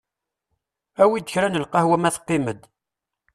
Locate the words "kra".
1.33-1.47